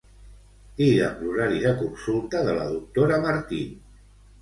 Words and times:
Digue'm 0.79 1.21
l'horari 1.27 1.61
de 1.67 1.75
consulta 1.83 2.43
de 2.51 2.59
la 2.59 2.67
doctora 2.75 3.25
Martí. 3.31 3.65